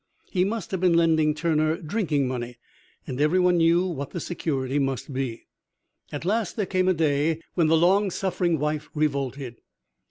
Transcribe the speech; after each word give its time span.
He 0.31 0.43
must 0.43 0.71
have 0.71 0.79
been 0.79 0.95
lending 0.95 1.35
Turner 1.35 1.77
drinking 1.77 2.27
money, 2.27 2.57
and 3.05 3.21
everyone 3.21 3.57
knew 3.57 3.85
what 3.85 4.09
the 4.09 4.19
security 4.19 4.79
must 4.79 5.13
be. 5.13 5.45
"At 6.11 6.25
last 6.25 6.55
there 6.55 6.65
came 6.65 6.87
a 6.87 6.93
day 6.95 7.39
when 7.53 7.67
the 7.67 7.77
long 7.77 8.09
suffering 8.09 8.57
wife 8.57 8.89
revolted. 8.95 9.57